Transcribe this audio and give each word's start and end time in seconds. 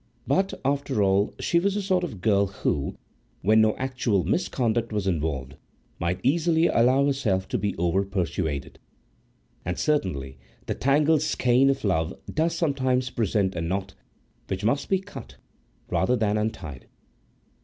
But, 0.25 0.55
after 0.65 1.03
all, 1.03 1.31
she 1.39 1.59
was 1.59 1.75
the 1.75 1.81
sort 1.83 2.03
of 2.03 2.21
girl 2.21 2.47
who, 2.47 2.95
where 3.43 3.55
no 3.55 3.75
actual 3.75 4.23
misconduct 4.23 4.91
was 4.91 5.05
involved, 5.05 5.57
might 5.99 6.19
easily 6.23 6.65
allow 6.65 7.05
herself 7.05 7.47
to 7.49 7.59
be 7.59 7.75
over 7.77 8.03
persuaded. 8.03 8.79
And 9.63 9.77
certainly 9.77 10.39
the 10.65 10.73
tangled 10.73 11.21
skein 11.21 11.69
of 11.69 11.83
love 11.83 12.15
does 12.33 12.55
sometimes 12.55 13.11
present 13.11 13.53
a 13.53 13.61
knot 13.61 13.93
which 14.47 14.65
must 14.65 14.89
be 14.89 14.97
cut 14.97 15.35
rather 15.91 16.15
than 16.15 16.35
untied. 16.35 16.87